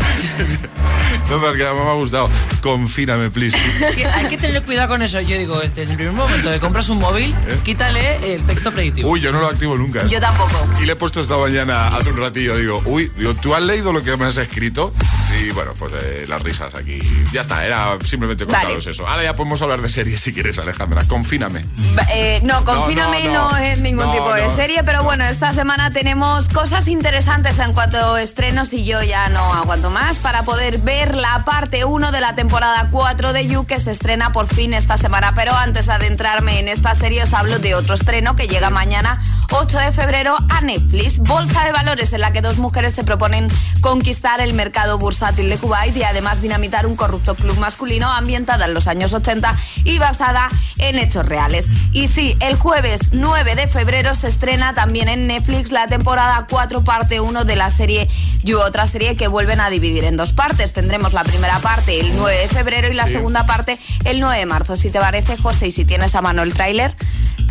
No, 1.31 1.41
pero 1.41 1.51
es 1.53 1.57
que 1.57 1.63
me 1.65 1.69
ha 1.91 1.95
gustado. 1.95 2.29
Confíname, 2.61 3.31
please. 3.31 3.57
Es 3.57 3.95
que 3.97 4.07
hay 4.07 4.27
que 4.27 4.39
tener 4.39 4.63
cuidado 4.63 4.89
con 4.89 5.03
eso. 5.03 5.21
Yo 5.21 5.37
digo, 5.39 5.59
desde 5.61 5.83
el 5.83 5.97
primer 5.97 6.13
momento 6.13 6.51
que 6.51 6.59
compras 6.61 6.89
un 6.89 6.99
móvil, 6.99 7.35
quítale 7.65 8.35
el 8.35 8.43
texto 8.45 8.71
predictivo. 8.73 9.11
Uy, 9.11 9.21
yo 9.21 9.33
no 9.33 9.41
lo 9.41 9.47
activo 9.47 9.77
nunca. 9.77 9.86
Yo 10.09 10.21
tampoco. 10.21 10.67
Y 10.81 10.87
le 10.87 10.93
he 10.93 10.97
puesto 10.97 11.21
esta 11.21 11.37
mañana 11.37 11.97
hace 11.97 12.11
un 12.11 12.19
ratillo, 12.19 12.57
digo, 12.57 12.83
uy, 12.87 13.11
digo, 13.17 13.35
¿tú 13.35 13.55
has 13.55 13.63
leído 13.63 13.93
lo 13.93 14.03
que 14.03 14.17
me 14.17 14.27
has 14.27 14.37
escrito? 14.37 14.93
Y 15.39 15.51
bueno, 15.51 15.73
pues 15.79 15.93
eh, 16.03 16.25
las 16.29 16.43
risas 16.43 16.75
aquí. 16.75 16.99
Ya 17.33 17.43
está, 17.43 17.65
era 17.65 17.99
simplemente 18.05 18.45
contaros 18.45 18.85
Vale. 18.85 18.91
eso. 18.91 19.07
Ahora 19.07 19.23
ya 19.23 19.37
podemos 19.37 19.61
hablar 19.63 19.81
de 19.81 19.89
series 19.89 20.21
si 20.21 20.33
quieres, 20.33 20.59
Alejandra. 20.59 21.05
Confíname. 21.07 21.65
Eh, 22.13 22.41
no, 22.43 22.65
confíname 22.65 23.25
no, 23.25 23.33
no, 23.33 23.51
no. 23.51 23.57
es 23.59 23.81
ningún 23.81 24.11
tipo 24.13 24.33
de 24.33 24.49
serie, 24.51 24.83
pero 24.85 25.03
bueno, 25.03 25.25
esta 25.25 25.53
semana 25.53 25.93
tenemos 25.93 26.49
cosas 26.49 26.89
interesantes 26.89 27.59
en 27.59 27.73
cuanto 27.73 27.99
a 27.99 28.23
estrenos 28.23 28.73
y 28.73 28.85
yo 28.85 29.03
ya 29.03 29.29
no 29.29 29.41
aguanto 29.55 29.91
más 29.91 30.19
para 30.19 30.43
poder 30.43 30.79
ver 30.79 31.15
la 31.15 31.45
parte 31.45 31.85
1 31.85 32.13
de 32.13 32.21
la 32.21 32.35
temporada 32.35 32.89
4 32.91 33.33
de 33.33 33.47
You 33.47 33.67
que 33.67 33.79
se 33.79 33.91
estrena 33.91 34.33
por 34.33 34.47
fin 34.47 34.73
esta 34.75 34.97
semana. 34.97 35.33
Pero 35.35 35.55
antes 35.55 35.87
de 35.87 35.93
adentrarme 35.93 36.61
en 36.61 36.69
esta 36.69 36.95
serie 36.95 37.23
os 37.23 37.35
hablo 37.35 37.59
de 37.59 37.75
otro 37.75 37.95
estreno 37.95 38.37
que 38.37 38.49
llega 38.49 38.71
mañana 38.71 39.23
8 39.51 39.79
de 39.79 39.93
febrero 39.93 40.37
a 40.49 40.61
Netflix. 40.63 41.19
Bolsa 41.19 41.65
de 41.65 41.73
valores 41.73 42.13
en 42.13 42.21
la 42.21 42.33
que 42.33 42.41
dos 42.41 42.59
mujeres 42.59 42.95
se 42.95 43.05
proponen 43.05 43.49
conquistar 43.81 44.41
el 44.41 44.53
mercado 44.53 44.99
bursátil 44.99 45.26
de 45.35 45.57
Kuwait 45.59 45.97
y 45.97 46.05
además 46.05 46.41
dinamitar 46.41 46.87
un 46.87 46.95
corrupto 46.95 47.35
club 47.35 47.59
masculino 47.59 48.09
ambientada 48.13 48.67
en 48.67 48.75
los 48.75 48.87
años 48.87 49.13
80 49.13 49.57
y 49.85 49.99
basada 49.99 50.49
en 50.79 50.99
hechos 50.99 51.27
reales. 51.27 51.69
Y 51.93 52.07
sí, 52.07 52.37
el 52.41 52.55
jueves 52.57 53.01
9 53.11 53.57
de 53.57 53.67
febrero 53.67 54.15
se 54.15 54.29
estrena 54.29 54.73
también 54.75 55.09
en 55.09 55.27
Netflix 55.27 55.73
la 55.73 55.89
temporada 55.89 56.47
4 56.49 56.85
parte 56.85 57.21
1 57.21 57.45
de 57.45 57.57
la 57.57 57.71
serie 57.71 58.09
You, 58.45 58.59
otra 58.59 58.87
serie 58.87 59.17
que 59.17 59.27
vuelven 59.27 59.61
a 59.61 59.69
dividir 59.69 60.05
en 60.05 60.17
dos 60.17 60.33
partes. 60.33 60.73
Tendremos 60.73 61.13
la 61.13 61.25
primera 61.25 61.59
parte 61.59 61.99
el 61.99 62.15
9 62.17 62.39
de 62.43 62.49
febrero 62.49 62.89
y 62.89 62.95
la 62.95 63.07
Sí. 63.07 63.13
segunda 63.15 63.47
parte 63.47 63.79
el 64.05 64.21
9 64.21 64.39
de 64.39 64.47
marzo. 64.47 64.77
Si 64.77 64.91
te 64.91 65.01
parece, 65.01 65.37
José, 65.37 65.67
y 65.67 65.71
si 65.73 65.85
tienes 65.85 66.15
a 66.15 66.23
mano 66.23 66.43
el 66.43 66.55
tráiler, 66.55 66.95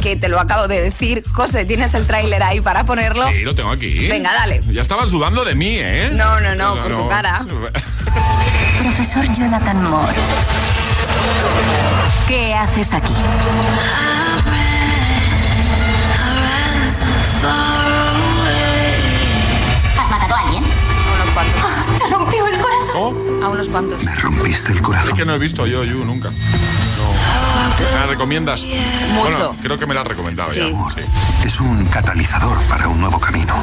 que 0.02 0.16
te 0.16 0.28
lo 0.28 0.40
acabo 0.40 0.68
de 0.68 0.82
decir, 0.82 1.24
José, 1.34 1.66
¿tienes 1.66 1.94
el 1.94 2.06
tráiler 2.06 2.44
ahí 2.44 2.62
para 2.62 2.86
ponerlo? 2.86 3.28
Sí, 3.30 3.42
lo 3.42 3.56
tengo 3.56 3.72
aquí. 3.72 4.08
Venga, 4.08 4.34
dale. 4.34 4.64
Ya 4.72 4.82
estabas 4.82 5.10
dudando 5.12 5.44
de 5.46 5.56
mí, 5.56 5.78
¿eh? 5.80 6.10
No, 6.14 6.40
no, 6.40 6.56
no, 6.56 6.76
por 6.76 6.96
tu 6.96 7.10
cara. 7.10 7.46
Profesor 8.80 9.26
Jonathan 9.34 9.84
Moore. 9.84 10.16
¿Qué 12.28 12.54
haces 12.54 12.94
aquí? 12.94 13.14
¿Has 19.98 20.10
matado 20.10 20.36
a 20.36 20.40
alguien? 20.42 20.64
A 20.64 21.14
unos 21.16 21.30
cuantos. 21.32 21.64
¡Te 21.98 22.14
rompió 22.14 22.48
el 22.48 22.60
corazón! 22.60 23.44
A 23.44 23.50
unos 23.50 23.70
cuantos. 23.70 24.04
Rompiste 24.22 24.72
el 24.74 24.82
corazón. 24.82 25.10
Es 25.10 25.16
que 25.16 25.26
no 25.26 25.34
he 25.36 25.40
visto 25.40 25.66
yo 25.66 25.84
You 25.84 26.04
nunca. 26.06 26.32
¿Me 27.94 28.00
la 28.00 28.06
recomiendas? 28.08 28.62
Mucho. 28.64 29.20
Bueno, 29.20 29.56
creo 29.62 29.78
que 29.78 29.86
me 29.86 29.94
la 29.94 30.02
has 30.02 30.08
recomendado 30.08 30.52
Sí. 30.52 30.60
ya. 30.60 30.90
Sí. 31.02 31.10
Es 31.46 31.60
un 31.60 31.86
catalizador 31.86 32.62
para 32.64 32.88
un 32.88 33.00
nuevo 33.00 33.20
camino. 33.20 33.56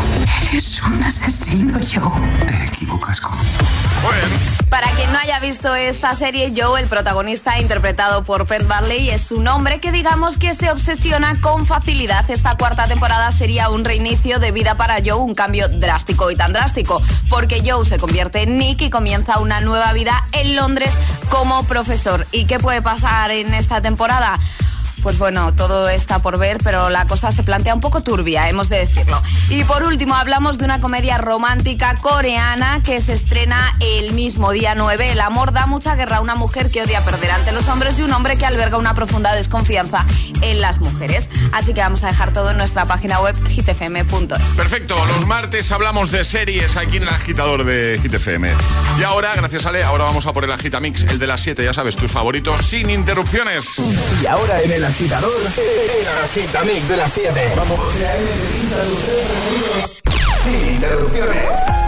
Eres 0.51 0.83
un 0.83 1.03
asesino, 1.03 1.79
yo. 1.81 2.13
Te 2.47 2.67
equivocas 2.67 3.21
con... 3.21 3.33
Para 4.69 4.89
quien 4.93 5.13
no 5.13 5.19
haya 5.19 5.39
visto 5.39 5.75
esta 5.77 6.15
serie, 6.15 6.53
Joe, 6.57 6.81
el 6.81 6.89
protagonista 6.89 7.61
interpretado 7.61 8.25
por 8.25 8.47
Penn 8.47 8.67
Badley, 8.67 9.11
es 9.11 9.31
un 9.31 9.47
hombre 9.47 9.81
que 9.81 9.93
digamos 9.93 10.39
que 10.39 10.55
se 10.55 10.71
obsesiona 10.71 11.41
con 11.41 11.67
facilidad. 11.67 12.29
Esta 12.31 12.57
cuarta 12.57 12.87
temporada 12.89 13.31
sería 13.33 13.69
un 13.69 13.85
reinicio 13.85 14.39
de 14.39 14.51
vida 14.51 14.77
para 14.77 14.97
Joe, 15.05 15.21
un 15.21 15.35
cambio 15.35 15.69
drástico 15.69 16.31
y 16.31 16.37
tan 16.37 16.53
drástico, 16.53 17.03
porque 17.29 17.63
Joe 17.65 17.85
se 17.85 17.99
convierte 17.99 18.43
en 18.43 18.59
Nick 18.59 18.81
y 18.83 18.91
comienza 18.91 19.39
una 19.39 19.61
nueva 19.61 19.93
vida 19.93 20.27
en 20.33 20.57
Londres 20.57 20.95
como 21.29 21.63
profesor. 21.65 22.27
¿Y 22.33 22.47
qué 22.47 22.59
puede 22.59 22.83
pasar 22.83 23.31
en 23.31 23.55
esta 23.55 23.77
temporada? 23.81 23.92
temporada. 23.93 24.39
Pues 25.03 25.19
bueno, 25.19 25.53
todo 25.55 25.89
está 25.89 26.21
por 26.21 26.39
ver, 26.39 26.59
pero 26.63 26.89
la 26.89 27.07
cosa 27.07 27.33
se 27.33 27.43
plantea 27.43 27.75
un 27.75 27.81
poco 27.81 28.03
turbia, 28.03 28.49
hemos 28.49 28.69
de 28.69 28.79
decirlo. 28.79 29.21
Y 29.51 29.65
por 29.65 29.83
último, 29.83 30.15
hablamos 30.15 30.59
de 30.59 30.65
una 30.65 30.81
comedia 30.81 31.19
romántica 31.19 31.97
coreana 32.01 32.83
que 32.85 33.01
se 33.01 33.13
estrena 33.13 33.77
el 33.81 34.13
mismo 34.13 34.53
día 34.53 34.75
9. 34.77 35.13
El 35.13 35.21
amor 35.21 35.53
da 35.53 35.67
mucha 35.67 35.97
guerra 35.97 36.19
a 36.19 36.21
una 36.21 36.37
mujer 36.37 36.71
que 36.71 36.83
odia 36.83 37.05
perder 37.05 37.33
ante 37.33 37.51
los 37.51 37.69
hombres 37.69 37.99
y 37.99 38.03
un 38.03 38.13
hombre 38.13 38.37
que 38.37 38.47
alberga 38.47 38.77
una 38.77 38.95
profunda 38.95 39.33
desconfianza 39.35 40.07
en 40.41 40.61
las 40.61 40.79
mujeres. 40.79 41.29
Así 41.53 41.75
que 41.75 41.81
vamos 41.81 42.05
a 42.05 42.07
dejar 42.07 42.33
todo 42.33 42.51
en 42.51 42.57
nuestra 42.57 42.85
página 42.85 43.21
web 43.21 43.37
hitfm.es. 43.49 44.51
Perfecto, 44.51 44.97
los 45.07 45.27
martes 45.27 45.73
hablamos 45.73 46.13
de 46.13 46.25
series 46.25 46.77
aquí 46.77 46.99
en 46.99 47.03
el 47.05 47.09
agitador 47.09 47.65
de 47.65 47.99
Hit 48.03 48.15
FM. 48.15 48.55
Y 48.99 49.03
ahora, 49.03 49.35
gracias 49.35 49.67
Ale, 49.67 49.83
ahora 49.83 50.05
vamos 50.05 50.27
a 50.27 50.33
por 50.33 50.45
el 50.45 50.53
Agitamix, 50.53 51.03
el 51.03 51.19
de 51.19 51.27
las 51.27 51.41
7, 51.41 51.65
ya 51.65 51.75
sabes, 51.75 51.97
tus 51.97 52.11
favoritos 52.11 52.63
sin 52.67 52.89
interrupciones. 52.89 53.67
Y 54.23 54.27
ahora 54.27 54.63
en 54.63 54.73
el 54.73 54.85
agitador, 54.93 55.33
el 55.41 56.09
agitamix 56.25 56.87
de 56.87 56.97
las 56.99 57.13
7. 57.13 57.53
Vamos. 57.57 57.81
Sin 60.45 60.75
interrupciones. 60.75 61.82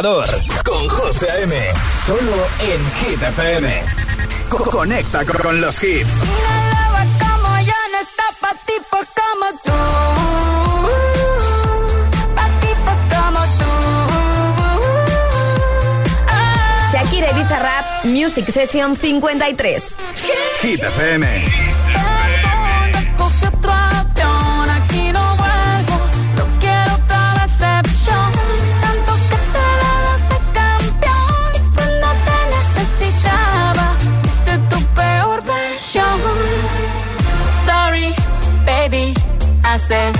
Agitador 0.00 0.26
con 0.64 0.88
José 0.88 1.30
A.M. 1.30 1.54
Solo 2.06 2.48
en 2.60 2.90
Hit 3.00 3.22
FM. 3.22 3.82
Conecta 4.48 5.24
con 5.26 5.60
los 5.60 5.82
hits. 5.82 6.20
como 7.18 7.60
yo 7.60 7.74
no 7.92 7.98
está 8.00 8.24
pa' 8.40 8.54
tipos 8.66 9.06
como 9.20 9.46
tú. 9.62 9.72
Pa' 12.34 12.50
tipos 12.60 12.98
como 13.14 13.40
tú. 13.58 13.72
Shakira 16.92 17.30
y 17.30 17.34
Bizarrap 17.34 18.04
Music 18.04 18.46
Session 18.50 18.96
53. 18.96 19.96
Hit 20.62 20.82
FM. 20.82 21.69
Hace 39.90 40.19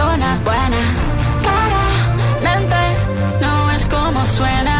Persona 0.00 0.38
buena. 0.44 0.82
Claramente 1.42 2.76
no 3.42 3.70
es 3.70 3.84
como 3.84 4.24
suena. 4.24 4.79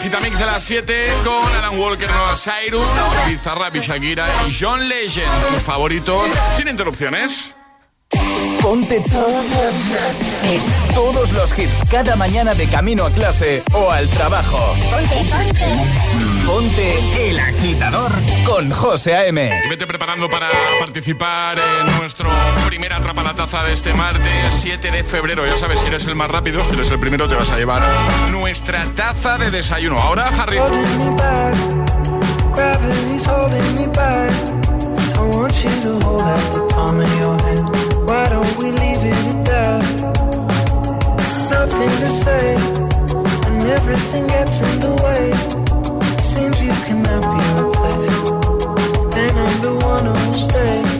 Agitamix 0.00 0.38
de 0.38 0.46
las 0.46 0.64
7 0.64 1.12
con 1.26 1.56
Alan 1.56 1.78
Walker, 1.78 2.08
Noah 2.08 2.34
Cyrus, 2.34 2.86
Bizarrap 3.28 3.76
y 3.76 3.80
Shakira 3.80 4.26
y 4.48 4.56
John 4.58 4.88
Legend. 4.88 5.30
Tus 5.50 5.62
favoritos 5.62 6.30
sin 6.56 6.68
interrupciones. 6.68 7.54
Ponte 8.62 9.02
todos 10.94 11.32
los 11.32 11.58
hits 11.58 11.82
cada 11.90 12.14
mañana 12.16 12.54
de 12.54 12.66
camino 12.66 13.06
a 13.06 13.10
clase 13.10 13.62
o 13.72 13.90
al 13.90 14.08
trabajo. 14.08 14.58
Ponte 16.46 17.30
el 17.30 17.38
agitador 17.38 18.12
con 18.44 18.70
José 18.70 19.14
A.M. 19.14 19.62
Y 19.64 19.68
vete 19.68 19.86
preparando 19.86 20.28
para 20.28 20.48
participar 20.78 21.58
en 21.58 21.96
nuestro 21.98 22.28
primer 22.66 22.92
Atrapa 22.92 23.22
la 23.22 23.34
Taza 23.34 23.62
de 23.64 23.72
este 23.72 23.94
martes 23.94 24.54
7 24.60 24.90
de 24.90 25.04
febrero. 25.04 25.46
Ya 25.46 25.56
sabes, 25.56 25.80
si 25.80 25.86
eres 25.86 26.04
el 26.04 26.14
más 26.14 26.30
rápido, 26.30 26.64
si 26.64 26.74
eres 26.74 26.90
el 26.90 26.98
primero, 26.98 27.28
te 27.28 27.36
vas 27.36 27.50
a 27.50 27.56
llevar 27.56 27.82
nuestra 28.30 28.84
taza 28.94 29.38
de 29.38 29.50
desayuno. 29.50 29.98
Ahora, 29.98 30.28
Harry. 30.28 30.58
Holding 30.58 30.98
me 30.98 31.10
back, 31.16 31.54
gravity's 32.52 33.26
holding 33.26 33.74
me 33.76 33.86
back. 33.86 34.32
I 35.16 35.22
want 35.22 35.54
you 35.64 35.70
to 35.82 36.04
hold 36.04 36.22
out 36.22 36.54
the 36.54 36.74
palm 36.74 37.00
of 37.00 37.20
your 37.20 37.40
hand. 37.42 37.79
Why 38.10 38.28
don't 38.28 38.56
we 38.58 38.72
leave 38.72 39.04
it 39.04 39.26
at 39.32 39.44
that? 39.44 39.84
Nothing 41.48 41.92
to 42.02 42.10
say, 42.10 42.56
and 43.46 43.62
everything 43.62 44.26
gets 44.26 44.60
in 44.60 44.80
the 44.80 44.94
way. 45.04 45.32
Seems 46.20 46.60
you 46.60 46.72
cannot 46.86 47.22
be 47.22 47.40
replaced, 47.62 49.16
and 49.16 49.38
I'm 49.38 49.62
the 49.62 49.74
one 49.86 50.06
who'll 50.06 50.34
stay. 50.34 50.99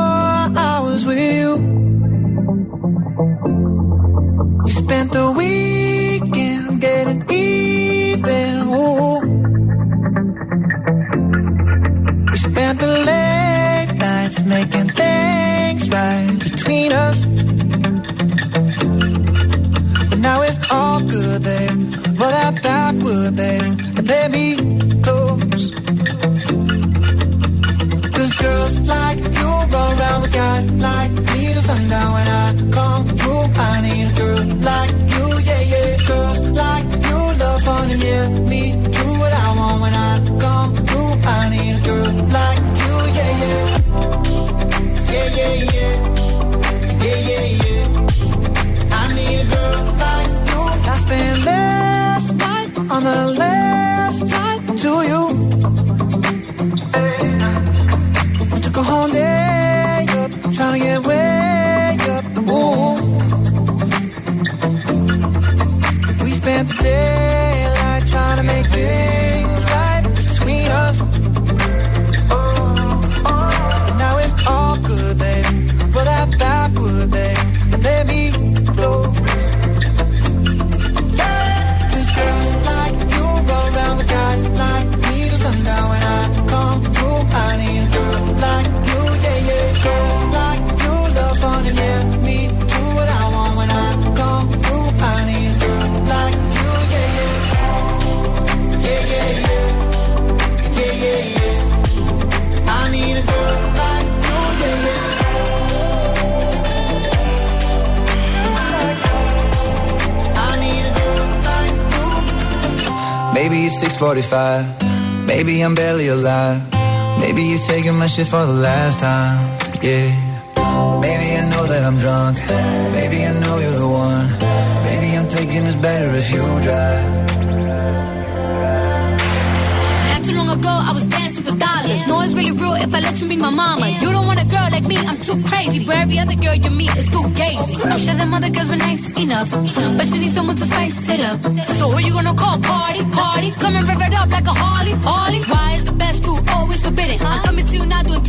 you 118.21 118.25
for 118.25 118.45
the 118.45 118.53
last 118.53 118.99
time. 118.99 119.20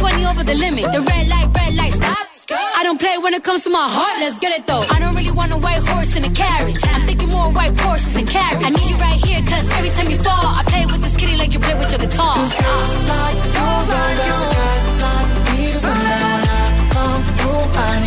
Twenty 0.03 0.27
over 0.27 0.43
the 0.43 0.55
limit. 0.55 0.91
The 0.91 1.01
red 1.01 1.29
light, 1.29 1.49
red 1.55 1.75
light, 1.75 1.93
stop. 1.95 2.27
I 2.51 2.83
don't 2.83 2.99
play 2.99 3.17
when 3.19 3.35
it 3.35 3.45
comes 3.45 3.63
to 3.65 3.71
my 3.71 3.87
heart, 3.97 4.19
let's 4.19 4.37
get 4.41 4.51
it 4.59 4.67
though. 4.67 4.85
I 4.95 4.99
don't 4.99 5.15
really 5.15 5.31
want 5.31 5.53
a 5.53 5.59
white 5.59 5.83
horse 5.87 6.17
in 6.17 6.25
a 6.25 6.31
carriage. 6.31 6.83
I'm 6.85 7.07
thinking 7.07 7.29
more 7.29 7.49
white 7.53 7.79
horses 7.79 8.17
and 8.17 8.29
carriage. 8.29 8.67
I 8.67 8.71
need 8.71 8.91
you 8.91 8.97
right 8.97 9.21
here, 9.25 9.41
cause 9.47 9.65
every 9.79 9.91
time 9.91 10.11
you 10.11 10.19
fall, 10.19 10.45
I 10.59 10.65
play 10.67 10.85
with 10.87 11.01
this 11.05 11.15
kitty 11.17 11.37
like 11.37 11.53
you 11.53 11.61
play 11.61 11.75
with 11.79 11.91
your 11.93 12.01
guitar. 12.01 12.35
Cause 12.35 12.53
I 12.59 12.75
like 13.13 13.39
you, 13.57 13.71
like 13.95 14.19
you, 14.27 14.39
guys 14.59 14.85
like 15.07 15.31
me, 15.55 15.71
so 15.71 15.87
now 15.87 16.43
I 16.43 16.91
come 16.91 17.23
through, 17.39 17.65
I 17.79 18.02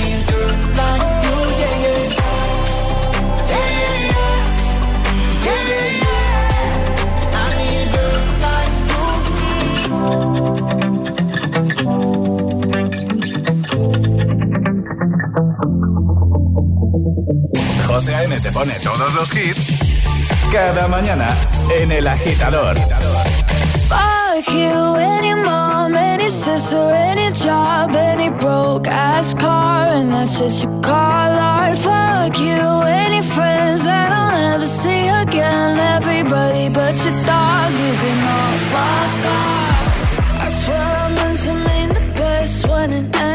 José 17.96 18.14
A.M. 18.14 18.38
te 18.42 18.52
pone 18.52 18.74
todos 18.82 19.14
los 19.14 19.34
hits 19.34 19.80
cada 20.52 20.86
mañana 20.90 21.34
en 21.80 21.94
El 21.94 22.06
Agitador. 22.06 22.76
Fuck 23.88 24.50
you, 24.50 24.98
any 24.98 25.34
mom, 25.34 25.96
any 25.96 26.28
sister, 26.28 26.94
any 26.94 27.32
job, 27.32 27.96
any 27.96 28.30
broke 28.32 28.90
ass 28.90 29.34
car, 29.34 29.88
and 29.94 30.12
that's 30.12 30.38
just 30.38 30.64
you 30.64 30.82
call 30.82 30.92
art. 30.92 31.78
Fuck 31.78 32.38
you, 32.38 32.82
any 32.86 33.22
friends 33.22 33.86
that 33.86 34.12
I'll 34.12 34.32
never 34.32 34.68
see 34.68 35.08
again, 35.08 35.80
everybody 35.96 36.68
but 36.68 36.96
your 37.02 37.16
dog, 37.24 37.72
you 37.72 37.94
can 38.02 38.28
all 38.36 38.58
fuck 38.74 39.26
off. 39.40 40.42
I 40.42 40.50
swear 40.50 40.82
I 40.82 41.14
meant 41.16 41.40
to 41.44 41.54
mean 41.54 41.90
the 41.94 42.14
best 42.14 42.68
when 42.68 42.92
it 42.92 43.16
ends. 43.16 43.35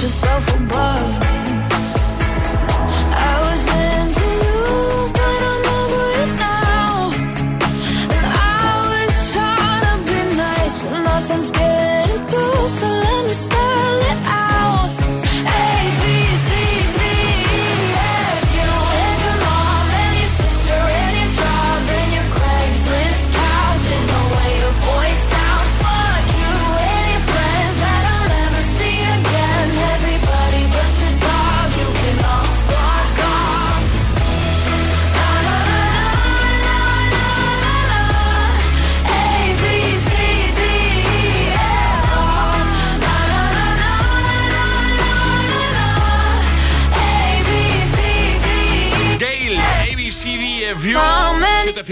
just 0.00 0.29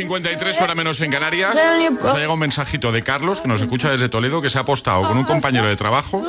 7.53 0.06 0.62
hora 0.62 0.74
menos 0.74 1.00
en 1.00 1.10
Canarias. 1.10 1.54
Nos 1.54 2.12
ha 2.12 2.14
llegado 2.14 2.34
un 2.34 2.40
mensajito 2.40 2.92
de 2.92 3.02
Carlos, 3.02 3.40
que 3.40 3.48
nos 3.48 3.60
escucha 3.60 3.90
desde 3.90 4.08
Toledo, 4.08 4.40
que 4.40 4.50
se 4.50 4.58
ha 4.58 4.60
apostado 4.60 5.02
con 5.02 5.16
un 5.16 5.24
compañero 5.24 5.66
de 5.66 5.76
trabajo 5.76 6.22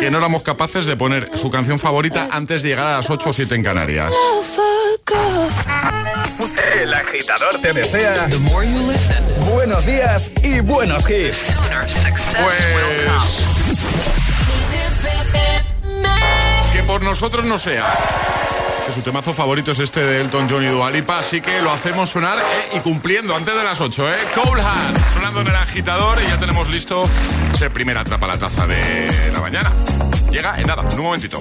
que 0.00 0.10
no 0.10 0.18
éramos 0.18 0.42
capaces 0.42 0.86
de 0.86 0.96
poner 0.96 1.30
su 1.36 1.50
canción 1.50 1.78
favorita 1.78 2.28
antes 2.32 2.62
de 2.62 2.70
llegar 2.70 2.86
a 2.86 2.96
las 2.96 3.10
8 3.10 3.30
o 3.30 3.32
7 3.32 3.54
en 3.54 3.62
Canarias. 3.62 4.12
El 6.80 6.92
agitador 6.92 7.60
te 7.60 7.72
desea 7.72 8.28
buenos 9.50 9.86
días 9.86 10.30
y 10.42 10.60
buenos 10.60 11.08
hits. 11.08 11.54
Pues 12.32 12.56
que 16.72 16.82
por 16.82 17.02
nosotros 17.02 17.44
no 17.46 17.56
sea. 17.56 17.86
Que 18.86 18.92
su 18.92 19.02
temazo 19.02 19.32
favorito 19.32 19.72
es 19.72 19.78
este 19.78 20.00
de 20.04 20.20
Elton 20.20 20.46
John 20.48 20.62
y 20.62 20.68
Dualipa, 20.68 21.18
así 21.18 21.40
que 21.40 21.60
lo 21.62 21.72
hacemos 21.72 22.10
sonar 22.10 22.38
eh, 22.38 22.76
y 22.76 22.80
cumpliendo 22.80 23.34
antes 23.34 23.54
de 23.54 23.64
las 23.64 23.80
8, 23.80 24.10
¿eh? 24.10 24.16
Cold 24.34 24.60
Hand, 24.60 25.12
sonando 25.12 25.40
en 25.40 25.48
el 25.48 25.56
agitador 25.56 26.18
y 26.22 26.26
ya 26.26 26.38
tenemos 26.38 26.68
listo 26.68 27.04
ese 27.54 27.70
primer 27.70 27.96
atrapa 27.96 28.26
la 28.26 28.38
taza 28.38 28.66
de 28.66 29.30
la 29.32 29.40
mañana. 29.40 29.72
Llega 30.30 30.60
en 30.60 30.66
nada, 30.66 30.82
en 30.82 30.98
un 30.98 31.04
momentito. 31.04 31.38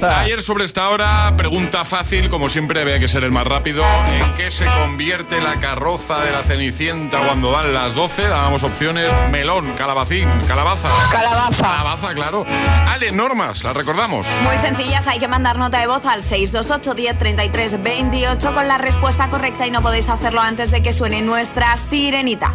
Ayer 0.00 0.40
sobre 0.40 0.64
esta 0.64 0.88
hora, 0.88 1.34
pregunta 1.36 1.84
fácil, 1.84 2.30
como 2.30 2.48
siempre 2.48 2.80
había 2.80 2.98
que 2.98 3.08
ser 3.08 3.24
el 3.24 3.30
más 3.30 3.46
rápido. 3.46 3.84
¿En 4.06 4.34
qué 4.34 4.50
se 4.50 4.64
convierte 4.64 5.42
la 5.42 5.60
carroza 5.60 6.20
de 6.20 6.30
la 6.30 6.42
Cenicienta 6.42 7.18
cuando 7.26 7.52
dan 7.52 7.74
las 7.74 7.94
12? 7.94 8.26
Dábamos 8.26 8.62
opciones, 8.62 9.12
melón, 9.30 9.74
calabacín, 9.74 10.30
calabaza. 10.48 10.88
Calabaza. 11.10 11.60
Calabaza, 11.60 12.14
claro. 12.14 12.46
Ale, 12.88 13.12
normas, 13.12 13.64
las 13.64 13.76
recordamos. 13.76 14.26
Muy 14.44 14.56
sencillas, 14.56 15.06
hay 15.08 15.18
que 15.18 15.28
mandar 15.28 15.58
nota 15.58 15.78
de 15.78 15.86
voz 15.86 16.06
al 16.06 16.22
628 16.22 16.94
10 16.94 17.18
33 17.18 17.82
28 17.82 18.54
con 18.54 18.68
la 18.68 18.78
respuesta 18.78 19.28
correcta 19.28 19.66
y 19.66 19.70
no 19.70 19.82
podéis 19.82 20.08
hacerlo 20.08 20.40
antes 20.40 20.70
de 20.70 20.82
que 20.82 20.94
suene 20.94 21.20
nuestra 21.20 21.76
sirenita. 21.76 22.54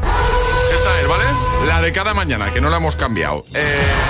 Esta 0.74 1.02
es, 1.02 1.08
¿vale? 1.08 1.26
La 1.68 1.82
de 1.82 1.92
cada 1.92 2.16
mañana, 2.16 2.52
que 2.52 2.62
no 2.62 2.72
la 2.72 2.78
hemos 2.78 2.96
cambiado. 2.96 3.46
Eh 3.54 4.07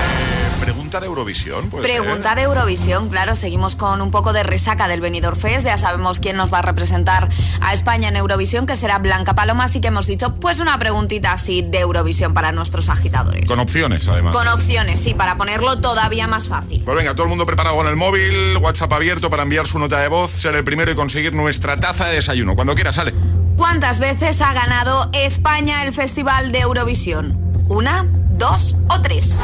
pregunta 0.99 0.99
de 0.99 1.05
Eurovisión. 1.07 1.69
Pregunta 1.69 2.35
de 2.35 2.41
Eurovisión, 2.43 3.09
claro. 3.09 3.35
Seguimos 3.35 3.75
con 3.75 4.01
un 4.01 4.11
poco 4.11 4.33
de 4.33 4.43
resaca 4.43 4.87
del 4.87 5.01
Benidorm 5.01 5.37
Fest. 5.37 5.65
Ya 5.65 5.77
sabemos 5.77 6.19
quién 6.19 6.37
nos 6.37 6.51
va 6.53 6.59
a 6.59 6.61
representar 6.61 7.29
a 7.61 7.73
España 7.73 8.09
en 8.09 8.15
Eurovisión, 8.15 8.65
que 8.65 8.75
será 8.75 8.97
Blanca 8.97 9.35
Paloma. 9.35 9.65
Así 9.65 9.81
que 9.81 9.87
hemos 9.89 10.07
dicho, 10.07 10.35
pues 10.39 10.59
una 10.59 10.77
preguntita 10.79 11.33
así 11.33 11.61
de 11.61 11.79
Eurovisión 11.79 12.33
para 12.33 12.51
nuestros 12.51 12.89
agitadores. 12.89 13.45
Con 13.45 13.59
opciones, 13.59 14.07
además. 14.07 14.35
Con 14.35 14.47
opciones, 14.47 14.99
sí, 14.99 15.13
para 15.13 15.37
ponerlo 15.37 15.79
todavía 15.79 16.27
más 16.27 16.47
fácil. 16.47 16.83
Pues 16.83 16.97
venga, 16.97 17.13
todo 17.13 17.23
el 17.23 17.29
mundo 17.29 17.45
preparado 17.45 17.75
con 17.75 17.87
el 17.87 17.95
móvil, 17.95 18.57
WhatsApp 18.57 18.93
abierto 18.93 19.29
para 19.29 19.43
enviar 19.43 19.67
su 19.67 19.79
nota 19.79 19.99
de 19.99 20.07
voz, 20.07 20.31
ser 20.31 20.55
el 20.55 20.63
primero 20.63 20.91
y 20.91 20.95
conseguir 20.95 21.33
nuestra 21.33 21.79
taza 21.79 22.07
de 22.07 22.15
desayuno. 22.15 22.55
Cuando 22.55 22.75
quiera, 22.75 22.93
sale. 22.93 23.13
¿Cuántas 23.55 23.99
veces 23.99 24.39
ha 24.41 24.53
ganado 24.53 25.09
España 25.13 25.83
el 25.83 25.93
Festival 25.93 26.51
de 26.51 26.59
Eurovisión? 26.59 27.37
¿Una, 27.67 28.05
dos 28.33 28.77
o 28.89 29.01
tres? 29.01 29.37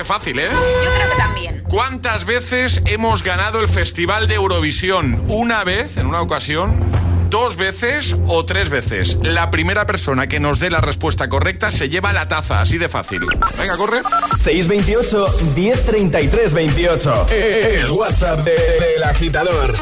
Que 0.00 0.04
fácil, 0.06 0.38
¿eh? 0.38 0.48
Yo 0.50 0.94
creo 0.94 1.10
que 1.10 1.16
también. 1.18 1.62
¿Cuántas 1.68 2.24
veces 2.24 2.80
hemos 2.86 3.22
ganado 3.22 3.60
el 3.60 3.68
Festival 3.68 4.28
de 4.28 4.36
Eurovisión? 4.36 5.22
¿Una 5.28 5.62
vez, 5.62 5.98
en 5.98 6.06
una 6.06 6.22
ocasión? 6.22 6.80
dos 7.28 7.56
veces 7.56 8.16
o 8.26 8.46
tres 8.46 8.70
veces. 8.70 9.18
La 9.22 9.50
primera 9.50 9.84
persona 9.84 10.26
que 10.26 10.40
nos 10.40 10.58
dé 10.58 10.70
la 10.70 10.80
respuesta 10.80 11.28
correcta 11.28 11.70
se 11.70 11.90
lleva 11.90 12.14
la 12.14 12.28
taza, 12.28 12.62
así 12.62 12.78
de 12.78 12.88
fácil. 12.88 13.26
Venga, 13.58 13.76
corre. 13.76 14.00
628 14.42 15.36
1033 15.54 16.54
28. 16.54 17.26
El 17.28 17.90
WhatsApp 17.90 18.38
del 18.42 19.02
agitador. 19.04 19.74